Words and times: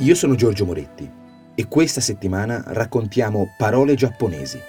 Io 0.00 0.14
sono 0.14 0.34
Giorgio 0.34 0.66
Moretti 0.66 1.10
e 1.54 1.68
questa 1.68 2.02
settimana 2.02 2.62
raccontiamo 2.66 3.54
parole 3.56 3.94
giapponesi. 3.94 4.60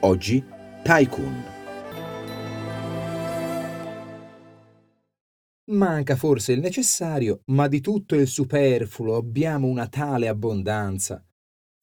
Oggi 0.00 0.44
Tycoon. 0.82 1.44
Manca 5.66 6.16
forse 6.16 6.50
il 6.50 6.58
necessario, 6.58 7.42
ma 7.46 7.68
di 7.68 7.80
tutto 7.80 8.16
il 8.16 8.26
superfluo 8.26 9.14
abbiamo 9.14 9.68
una 9.68 9.86
tale 9.86 10.26
abbondanza. 10.26 11.24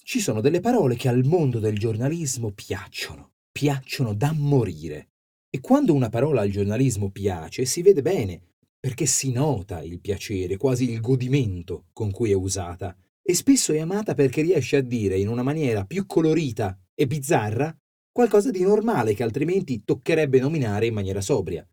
Ci 0.03 0.20
sono 0.20 0.41
delle 0.41 0.59
parole 0.59 0.98
che 0.98 1.08
al 1.08 1.23
mondo 1.23 1.59
del 1.59 1.80
giornalismo 1.80 2.52
piacciono, 2.52 3.35
piacciono 3.49 4.13
da 4.13 4.34
morire. 4.35 5.12
E 5.49 5.62
quando 5.62 5.94
una 5.94 6.09
parola 6.09 6.41
al 6.41 6.49
giornalismo 6.49 7.12
piace, 7.12 7.63
si 7.63 7.81
vede 7.81 8.02
bene, 8.02 8.51
perché 8.81 9.05
si 9.05 9.31
nota 9.31 9.84
il 9.84 10.02
piacere, 10.02 10.58
quasi 10.58 10.90
il 10.90 11.02
godimento 11.02 11.85
con 11.94 12.09
cui 12.09 12.31
è 12.31 12.34
usata, 12.34 12.98
e 13.21 13.35
spesso 13.35 13.71
è 13.73 13.80
amata 13.80 14.16
perché 14.16 14.41
riesce 14.41 14.77
a 14.77 14.81
dire 14.81 15.20
in 15.20 15.27
una 15.27 15.44
maniera 15.44 15.85
più 15.85 16.07
colorita 16.07 16.76
e 16.95 17.05
bizzarra 17.05 17.73
qualcosa 18.12 18.49
di 18.49 18.62
normale 18.62 19.13
che 19.13 19.21
altrimenti 19.21 19.84
toccherebbe 19.85 20.40
nominare 20.40 20.88
in 20.88 20.95
maniera 20.95 21.21
sobria. 21.21 21.66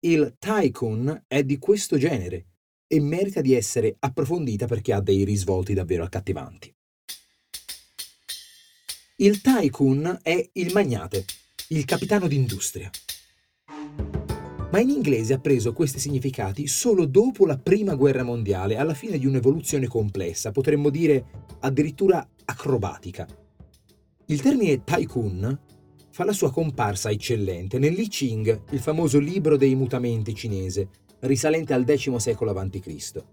Il 0.00 0.34
tycoon 0.40 1.24
è 1.28 1.44
di 1.44 1.58
questo 1.58 1.96
genere 1.96 2.46
e 2.88 3.00
merita 3.00 3.40
di 3.40 3.54
essere 3.54 3.94
approfondita 4.00 4.66
perché 4.66 4.92
ha 4.92 5.00
dei 5.00 5.22
risvolti 5.22 5.72
davvero 5.72 6.02
accattivanti. 6.02 6.74
Il 9.18 9.40
tycoon 9.40 10.18
è 10.20 10.50
il 10.54 10.72
magnate, 10.72 11.24
il 11.68 11.84
capitano 11.84 12.26
d'industria 12.26 12.90
ma 14.72 14.80
in 14.80 14.88
inglese 14.88 15.34
ha 15.34 15.38
preso 15.38 15.74
questi 15.74 15.98
significati 15.98 16.66
solo 16.66 17.04
dopo 17.04 17.44
la 17.44 17.58
Prima 17.58 17.94
Guerra 17.94 18.22
Mondiale, 18.22 18.78
alla 18.78 18.94
fine 18.94 19.18
di 19.18 19.26
un'evoluzione 19.26 19.86
complessa, 19.86 20.50
potremmo 20.50 20.88
dire 20.88 21.24
addirittura 21.60 22.26
acrobatica. 22.46 23.28
Il 24.26 24.40
termine 24.40 24.82
tycoon 24.82 25.60
fa 26.10 26.24
la 26.24 26.32
sua 26.32 26.50
comparsa 26.50 27.10
eccellente 27.10 27.78
nell'I 27.78 28.08
Ching, 28.08 28.62
il 28.70 28.80
famoso 28.80 29.18
libro 29.18 29.58
dei 29.58 29.74
mutamenti 29.74 30.34
cinese, 30.34 30.88
risalente 31.20 31.74
al 31.74 31.84
X 31.86 32.14
secolo 32.16 32.52
a.C. 32.52 33.24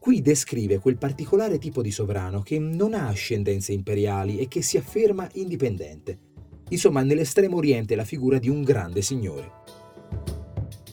Qui 0.00 0.22
descrive 0.22 0.80
quel 0.80 0.98
particolare 0.98 1.58
tipo 1.58 1.82
di 1.82 1.92
sovrano 1.92 2.42
che 2.42 2.58
non 2.58 2.94
ha 2.94 3.06
ascendenze 3.06 3.72
imperiali 3.72 4.38
e 4.38 4.48
che 4.48 4.60
si 4.60 4.76
afferma 4.76 5.28
indipendente. 5.34 6.18
Insomma, 6.70 7.02
nell'estremo 7.02 7.58
oriente 7.58 7.94
la 7.94 8.04
figura 8.04 8.38
di 8.38 8.48
un 8.48 8.62
grande 8.62 9.02
signore 9.02 9.79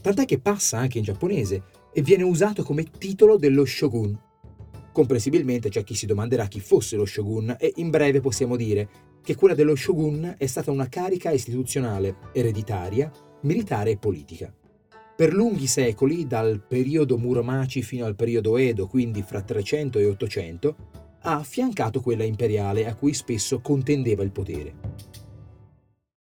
tant'è 0.02 0.26
che 0.26 0.40
passa 0.40 0.78
anche 0.78 0.98
in 0.98 1.04
giapponese 1.04 1.64
e 1.94 2.02
viene 2.02 2.24
usato 2.24 2.64
come 2.64 2.84
titolo 2.84 3.38
dello 3.38 3.66
shogun. 3.66 4.18
Comprensibilmente 4.92 5.70
c'è 5.70 5.84
chi 5.84 5.96
si 5.96 6.06
domanderà 6.06 6.48
chi 6.48 6.60
fosse 6.60 6.96
lo 6.96 7.06
shogun 7.06 7.56
e 7.60 7.74
in 7.76 7.90
breve 7.90 8.20
possiamo 8.20 8.56
dire 8.56 8.90
che 9.22 9.36
quella 9.36 9.56
dello 9.56 9.76
shogun 9.76 10.36
è 10.38 10.46
stata 10.46 10.72
una 10.72 10.90
carica 10.90 11.32
istituzionale, 11.32 12.18
ereditaria, 12.34 13.12
militare 13.42 13.92
e 13.92 13.98
politica. 13.98 14.54
Per 15.16 15.34
lunghi 15.34 15.68
secoli, 15.68 16.28
dal 16.28 16.64
periodo 16.66 17.18
Muromaci 17.18 17.82
fino 17.82 18.06
al 18.06 18.16
periodo 18.16 18.56
Edo, 18.58 18.88
quindi 18.88 19.24
fra 19.24 19.42
300 19.42 20.00
e 20.00 20.06
800, 20.06 20.76
ha 21.22 21.36
affiancato 21.36 22.02
quella 22.02 22.24
imperiale 22.24 22.86
a 22.88 22.96
cui 22.96 23.14
spesso 23.14 23.60
contendeva 23.60 24.24
il 24.24 24.32
potere. 24.32 24.76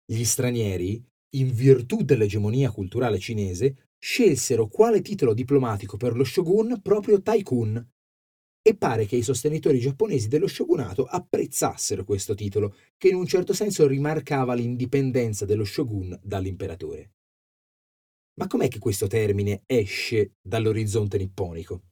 Gli 0.04 0.24
stranieri 0.24 1.02
in 1.34 1.52
virtù 1.52 2.02
dell'egemonia 2.02 2.70
culturale 2.70 3.18
cinese, 3.18 3.90
scelsero 3.98 4.68
quale 4.68 5.00
titolo 5.00 5.34
diplomatico 5.34 5.96
per 5.96 6.16
lo 6.16 6.24
shogun 6.24 6.80
proprio 6.82 7.20
Taikun. 7.22 7.90
E 8.64 8.76
pare 8.76 9.06
che 9.06 9.16
i 9.16 9.22
sostenitori 9.22 9.80
giapponesi 9.80 10.28
dello 10.28 10.46
shogunato 10.46 11.04
apprezzassero 11.04 12.04
questo 12.04 12.34
titolo, 12.34 12.76
che 12.96 13.08
in 13.08 13.16
un 13.16 13.26
certo 13.26 13.52
senso 13.52 13.86
rimarcava 13.86 14.54
l'indipendenza 14.54 15.44
dello 15.44 15.64
shogun 15.64 16.18
dall'imperatore. 16.22 17.12
Ma 18.34 18.46
com'è 18.46 18.68
che 18.68 18.78
questo 18.78 19.08
termine 19.08 19.62
esce 19.66 20.34
dall'orizzonte 20.40 21.18
nipponico? 21.18 21.91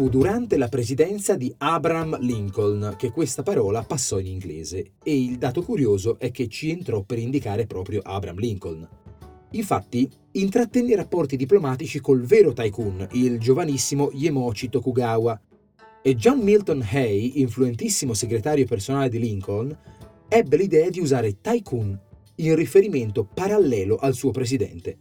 Fu 0.00 0.08
durante 0.08 0.56
la 0.56 0.68
presidenza 0.68 1.36
di 1.36 1.54
Abraham 1.58 2.18
Lincoln 2.20 2.94
che 2.96 3.10
questa 3.10 3.42
parola 3.42 3.82
passò 3.82 4.18
in 4.18 4.28
inglese 4.28 4.92
e 5.02 5.22
il 5.22 5.36
dato 5.36 5.60
curioso 5.60 6.18
è 6.18 6.30
che 6.30 6.48
ci 6.48 6.70
entrò 6.70 7.02
per 7.02 7.18
indicare 7.18 7.66
proprio 7.66 8.00
Abraham 8.02 8.38
Lincoln. 8.38 8.88
Infatti, 9.50 10.08
intrattenne 10.32 10.96
rapporti 10.96 11.36
diplomatici 11.36 12.00
col 12.00 12.22
vero 12.22 12.54
tycoon, 12.54 13.08
il 13.12 13.38
giovanissimo 13.38 14.08
Yemochi 14.10 14.70
Tokugawa, 14.70 15.38
e 16.00 16.14
John 16.14 16.38
Milton 16.38 16.80
Hay, 16.80 17.38
influentissimo 17.42 18.14
segretario 18.14 18.64
personale 18.64 19.10
di 19.10 19.18
Lincoln, 19.18 19.76
ebbe 20.28 20.56
l'idea 20.56 20.88
di 20.88 21.00
usare 21.00 21.42
tycoon 21.42 22.00
in 22.36 22.54
riferimento 22.54 23.28
parallelo 23.34 23.96
al 23.96 24.14
suo 24.14 24.30
presidente 24.30 24.96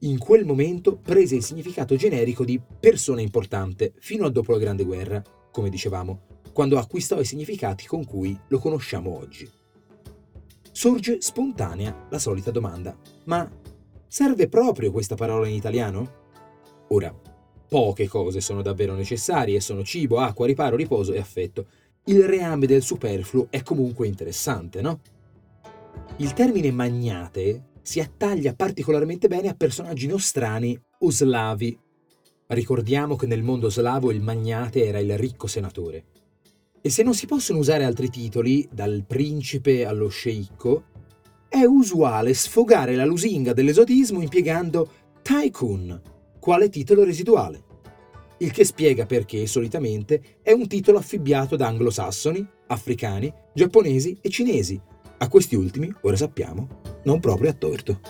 in 0.00 0.18
quel 0.18 0.44
momento 0.44 0.96
prese 0.96 1.36
il 1.36 1.42
significato 1.42 1.96
generico 1.96 2.44
di 2.44 2.60
persona 2.80 3.20
importante 3.20 3.94
fino 3.98 4.26
a 4.26 4.30
dopo 4.30 4.52
la 4.52 4.58
Grande 4.58 4.84
Guerra, 4.84 5.22
come 5.50 5.70
dicevamo, 5.70 6.42
quando 6.52 6.78
acquistò 6.78 7.18
i 7.20 7.24
significati 7.24 7.86
con 7.86 8.04
cui 8.04 8.38
lo 8.48 8.58
conosciamo 8.58 9.16
oggi. 9.16 9.48
Sorge 10.70 11.20
spontanea 11.20 12.06
la 12.10 12.18
solita 12.18 12.50
domanda, 12.50 12.96
ma 13.24 13.48
serve 14.06 14.48
proprio 14.48 14.90
questa 14.90 15.14
parola 15.14 15.48
in 15.48 15.54
italiano? 15.54 16.22
Ora, 16.88 17.14
poche 17.68 18.06
cose 18.06 18.40
sono 18.40 18.62
davvero 18.62 18.94
necessarie, 18.94 19.60
sono 19.60 19.82
cibo, 19.82 20.18
acqua, 20.18 20.46
riparo, 20.46 20.76
riposo 20.76 21.12
e 21.12 21.18
affetto. 21.18 21.66
Il 22.04 22.24
reame 22.24 22.66
del 22.66 22.82
superfluo 22.82 23.46
è 23.50 23.62
comunque 23.62 24.06
interessante, 24.06 24.82
no? 24.82 25.00
Il 26.18 26.32
termine 26.34 26.70
magnate 26.70 27.72
si 27.84 28.00
attaglia 28.00 28.54
particolarmente 28.54 29.28
bene 29.28 29.48
a 29.48 29.54
personaggi 29.54 30.06
nostrani 30.06 30.80
o 31.00 31.10
slavi. 31.10 31.78
Ricordiamo 32.46 33.14
che 33.14 33.26
nel 33.26 33.42
mondo 33.42 33.68
slavo 33.68 34.10
il 34.10 34.22
magnate 34.22 34.86
era 34.86 35.00
il 35.00 35.18
ricco 35.18 35.46
senatore. 35.46 36.04
E 36.80 36.88
se 36.88 37.02
non 37.02 37.12
si 37.12 37.26
possono 37.26 37.58
usare 37.58 37.84
altri 37.84 38.08
titoli, 38.08 38.66
dal 38.72 39.04
principe 39.06 39.84
allo 39.84 40.08
sceicco, 40.08 40.84
è 41.46 41.62
usuale 41.64 42.32
sfogare 42.32 42.94
la 42.94 43.04
lusinga 43.04 43.52
dell'esotismo 43.52 44.22
impiegando 44.22 44.90
tycoon, 45.20 46.00
quale 46.40 46.70
titolo 46.70 47.04
residuale. 47.04 47.64
Il 48.38 48.50
che 48.50 48.64
spiega 48.64 49.04
perché, 49.04 49.46
solitamente, 49.46 50.38
è 50.42 50.52
un 50.52 50.66
titolo 50.66 50.96
affibbiato 50.96 51.54
da 51.54 51.66
anglosassoni, 51.66 52.46
africani, 52.68 53.30
giapponesi 53.52 54.16
e 54.22 54.30
cinesi, 54.30 54.80
a 55.18 55.28
questi 55.28 55.54
ultimi, 55.54 55.92
ora 56.02 56.16
sappiamo, 56.16 56.68
non 57.04 57.20
proprio 57.20 57.50
a 57.50 57.54
torto. 57.54 58.00